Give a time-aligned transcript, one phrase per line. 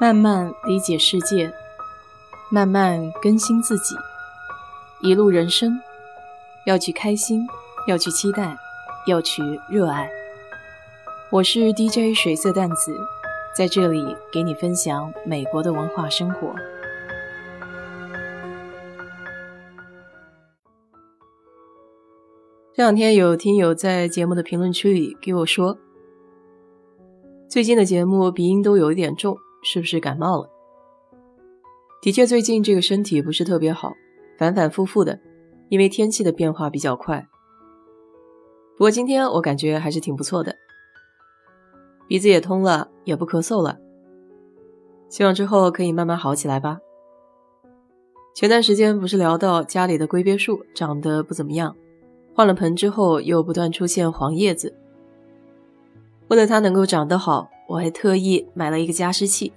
[0.00, 1.52] 慢慢理解世界，
[2.50, 3.94] 慢慢更新自己。
[5.02, 5.78] 一路人生，
[6.64, 7.46] 要去开心，
[7.86, 8.56] 要去期待，
[9.06, 10.10] 要去热爱。
[11.30, 12.96] 我是 DJ 水色淡子，
[13.54, 16.54] 在这里给你分享美国的文化生活。
[22.72, 25.76] 这两天有听友在节目的评论区里给我说，
[27.50, 29.36] 最近的节目鼻音都有一点重。
[29.62, 30.48] 是不是感冒了？
[32.02, 33.92] 的确，最近这个身体不是特别好，
[34.38, 35.20] 反反复复的，
[35.68, 37.26] 因为天气的变化比较快。
[38.76, 40.56] 不过今天我感觉还是挺不错的，
[42.08, 43.78] 鼻子也通了，也不咳嗽了。
[45.10, 46.78] 希望之后可以慢慢好起来吧。
[48.34, 51.76] 前段时间不是聊到家里的龟鳖树长得不怎么样，
[52.34, 54.74] 换了盆之后又不断出现黄叶子。
[56.28, 57.50] 为了它能够长得好。
[57.70, 59.52] 我还特意买了一个加湿器。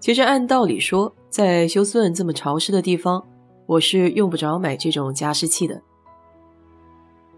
[0.00, 3.22] 其实按道理说，在休斯顿这么潮湿的地方，
[3.66, 5.82] 我是用不着买这种加湿器的。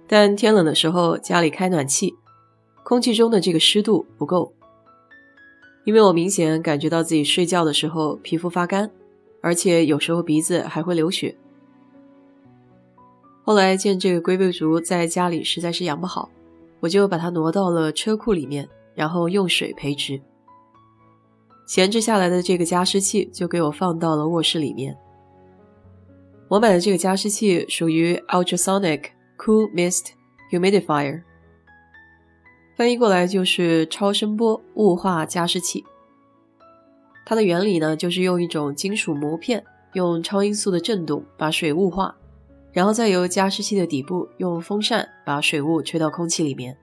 [0.07, 2.15] 但天冷的时候，家里开暖气，
[2.85, 4.53] 空气中的这个湿度不够，
[5.85, 8.89] 因为我明显感觉到自己睡觉的时候皮肤发干，
[9.41, 11.37] 而且有时候鼻子还会流血。
[13.43, 16.31] 后来见这个龟背竹在家里实在是养不好，
[16.79, 18.69] 我就把它挪到了车库里面。
[18.99, 20.21] 然后用水培植，
[21.69, 24.99] 闲置下来的这个加湿器就给我放到了卧室里面。
[26.49, 30.07] 我买的这个加湿器属于 Ultrasonic Cool Mist
[30.51, 31.23] Humidifier，
[32.77, 35.85] 翻译过来就是超声波雾化加湿器。
[37.25, 42.17] 它的原理呢，就是用一种金属膜片，用超音速的振动把水雾化，
[42.73, 46.77] 然后再由加湿器的底部用风扇把水雾吹到空气里面。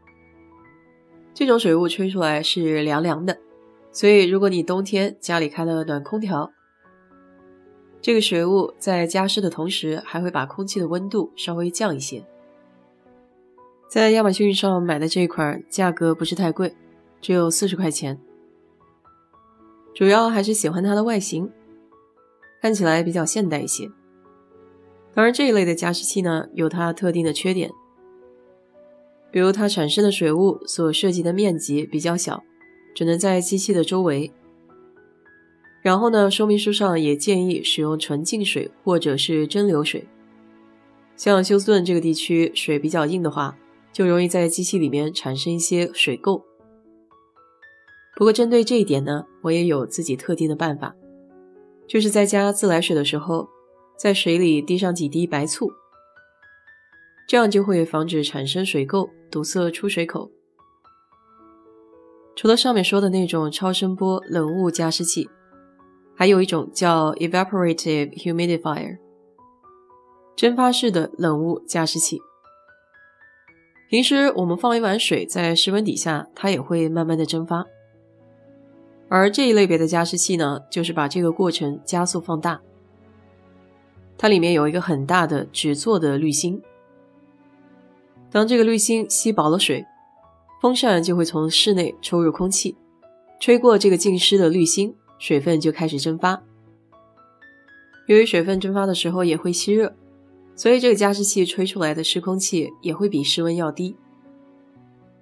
[1.36, 3.38] 这种水雾吹出来是凉凉的，
[3.92, 6.50] 所以如果你冬天家里开了暖空调，
[8.02, 12.26] 这个水雾在加湿的同时，还会把空气的温度稍微降一些。
[13.90, 16.74] 在亚马逊上买的这款价格不是太贵，
[17.20, 18.18] 只有四十块钱。
[19.94, 21.52] 主要还是喜欢它的外形，
[22.62, 23.92] 看起来比较现代一些。
[25.14, 27.70] 当然，这一类的加湿器呢，有它特定的缺点。
[29.36, 32.42] 比如它产生的水雾所涉及的面积比较小，
[32.96, 34.32] 只能在机器的周围。
[35.82, 40.08] 然后呢，说明书上也建议使用纯净水或者是蒸馏水。
[41.18, 43.58] 像休斯顿这个地区水比较硬的话，
[43.92, 46.42] 就容易在机器里面产生一些水垢。
[48.16, 50.96] 不过针对这一点呢，我也有自己特定的办法，
[51.90, 53.50] 就是在加自来水的时候，
[54.00, 55.70] 在水里滴上几滴白醋。
[57.28, 60.30] 这样就会防止产生水垢，堵塞出水口。
[62.36, 65.30] 除了上面说的那种超声波冷雾加湿器，
[66.16, 68.98] 还有一种叫 evaporative humidifier，
[70.36, 72.20] 蒸发式的冷雾加湿器。
[73.90, 77.66] 平时我们放一碗水在室温底下，它也会慢慢的蒸发。
[79.08, 82.60] 而这一类别的加湿器呢，就是把这个过程加速放大。
[84.18, 86.62] 它里面有一个很大的纸做的滤芯。
[88.36, 89.86] 当这个滤芯吸饱了水，
[90.62, 92.76] 风扇就会从室内抽入空气，
[93.40, 96.44] 吹过这个浸湿的滤芯，水分就开始蒸发。
[98.08, 99.96] 由于水分蒸发的时候也会吸热，
[100.54, 103.96] 所以这个加湿器吹出来的湿空气也会比室温要低。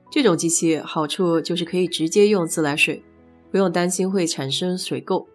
[0.09, 3.03] 这种机器好处就是可以直接用自来水，
[3.52, 5.28] 不用担心会产生水垢，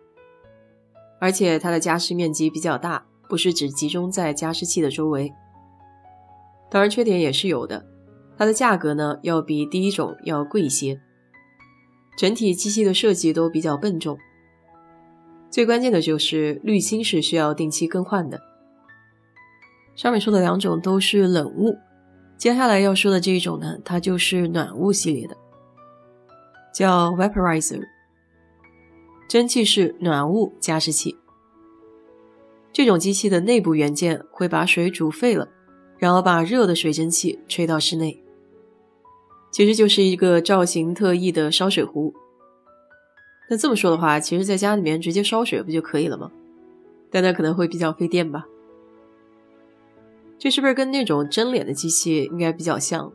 [1.20, 5.32] 而且它的加湿面积比较大，不是只集中在加湿器的周围。
[6.70, 7.86] 当然，缺点也是有的。
[8.36, 11.00] 它的价格呢，要比第一种要贵一些。
[12.16, 14.18] 整体机器的设计都比较笨重。
[15.50, 18.40] 最关键的就是滤芯是需要定期更换的。
[19.96, 21.78] 上面说的两种都是冷雾，
[22.36, 25.36] 接下来要说的这一种呢，它就是暖雾系列的，
[26.72, 27.82] 叫 Vaporizer，
[29.28, 31.16] 蒸汽式暖雾加湿器。
[32.72, 35.48] 这种机器的内部元件会把水煮沸了。
[35.98, 38.22] 然后把热的水蒸气吹到室内，
[39.50, 42.14] 其实就是一个造型特异的烧水壶。
[43.50, 46.30] 那这么说的话，其实在家里面直接烧水不就可以了吗？
[47.10, 48.46] 但那可能会比较费电吧。
[50.38, 53.10] 这是不是跟那种蒸脸的机器应该比较像？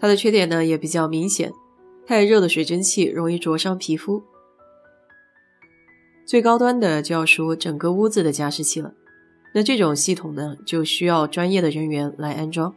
[0.00, 1.52] 它的缺点呢也比较明显，
[2.04, 4.22] 太热的水蒸气容易灼伤皮肤。
[6.24, 8.94] 最高端的就要说整个屋子的加湿器了。
[9.54, 12.74] 那这种系统呢，就需要专业的人员来安装，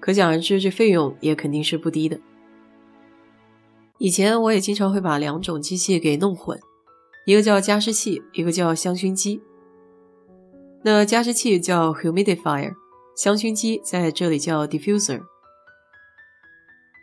[0.00, 2.18] 可想而知，这费用也肯定是不低的。
[3.98, 6.58] 以前我也经常会把两种机器给弄混，
[7.24, 9.40] 一个叫加湿器，一个叫香薰机。
[10.82, 12.74] 那加湿器叫 humidifier，
[13.16, 15.22] 香薰机在这里叫 diffuser。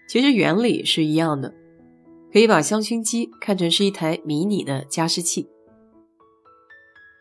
[0.10, 1.54] 其实原理是一样的，
[2.34, 5.48] 可以把香薰机看成是一台迷你的加湿器。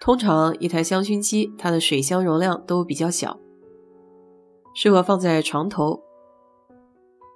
[0.00, 3.38] 通常一台香薰机它的水箱容量都比较小，
[4.74, 6.02] 适合放在床头。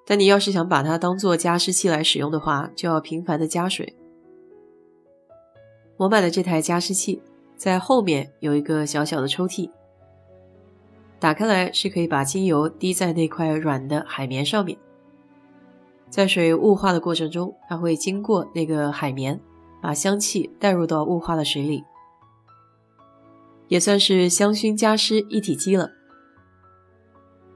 [0.06, 3.96] 但你要是想把它当做加湿器来使用的话，就要频繁的加水。
[5.96, 7.22] 我买的这台加湿器
[7.56, 9.70] 在后面有一个小小的抽屉，
[11.20, 14.76] 打开来是可以把精油滴在那块软的海绵上面，
[16.10, 19.40] 在水雾化的过程中，它会经过那个海绵，
[19.80, 21.84] 把香气带入到雾化的水里，
[23.68, 25.90] 也算是香薰加湿一体机了。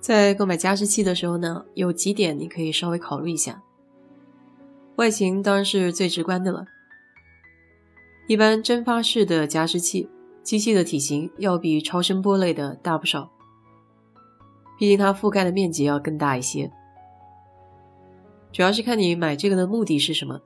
[0.00, 3.62] 在购买加湿器的时候呢，有几点你可以稍微考虑一下。
[4.96, 6.64] 外形当然是最直观的了。
[8.28, 10.08] 一般蒸发式的加湿器，
[10.42, 13.30] 机器的体型要比超声波类的大不少，
[14.78, 16.70] 毕竟它覆盖的面积要更大一些。
[18.52, 20.40] 主要是看你买这个的目的是什么。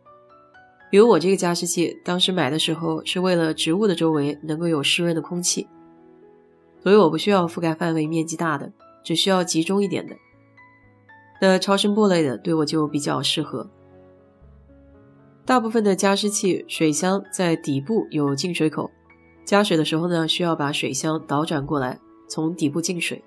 [0.90, 5.68] 比如我这个加湿器，当时买的时候是为了植物的周围能够有湿润的空气，
[6.82, 8.72] 所以我不需要覆盖范围面积大的。
[9.02, 10.14] 只需要集中一点的，
[11.40, 13.70] 那超声波类的对我就比较适合。
[15.46, 18.90] 大部分的加湿器水箱在底部有进水口，
[19.42, 21.98] 加水的时候呢，需要把水箱倒转过来，
[22.28, 23.24] 从底部进水。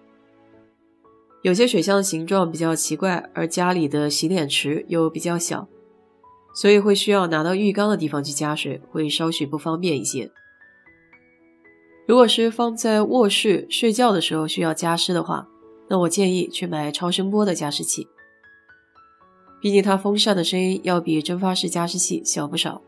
[1.42, 5.68] 有些水箱的形状比较奇怪，而家里的洗脸池又比较小，
[6.54, 10.32] 所以会需要拿到浴缸的地方去加水，会稍许不方便一些。
[12.06, 15.48] 如果是放在卧室睡觉的时候需要加湿的话，
[15.90, 18.08] 那我建议去买超声波的加湿器，
[19.62, 22.82] 毕竟它风扇的声音要比蒸发式加湿器小不少。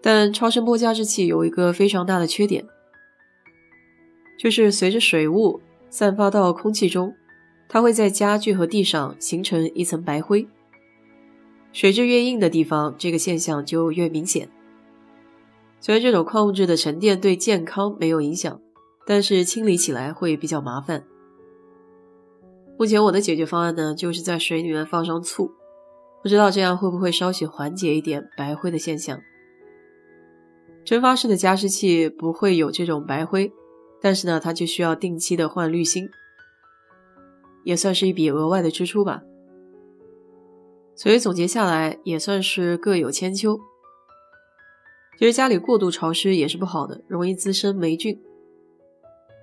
[0.00, 2.66] 但超声波加湿器有一个非常大的缺点，
[4.38, 5.60] 就是随着水雾
[5.90, 7.14] 散发到空气中，
[7.68, 10.48] 它会在家具和地上形成一层白灰。
[11.72, 14.48] 水质越硬的地方，这个现象就越明显。
[15.80, 18.60] 虽然这种矿物质的沉淀对健康没有影响，
[19.06, 21.04] 但是清理起来会比较麻烦。
[22.78, 25.50] 目前我的解决方案呢，就是在水里面放上醋，
[26.22, 29.20] 不知道这样会不会稍许缓解一点白灰的现象。
[30.84, 33.52] 蒸发式的加湿器不会有这种白灰，
[34.00, 36.08] 但是呢，它就需要定期的换滤芯，
[37.64, 39.22] 也算是一笔额外的支出吧。
[41.02, 43.58] 所以总结下来，也算是各有千秋。
[45.18, 48.22] 其实家里过度潮湿也是不好的，容易滋生霉菌，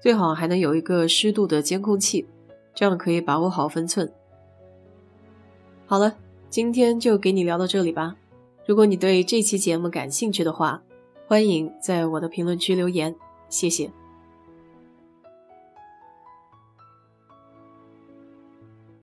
[0.02, 2.26] 最好还能有一个湿度的监控器。
[2.74, 4.10] 这样可以把握好分寸。
[5.86, 6.16] 好了，
[6.50, 8.16] 今天就给你聊到这里吧。
[8.66, 10.82] 如果你对这期节目感兴趣的话，
[11.28, 13.14] 欢迎在我的评论区留言，
[13.50, 13.92] 谢谢。